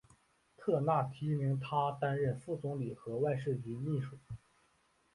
[0.57, 4.17] 特纳提名他担任副总理和外事局秘书。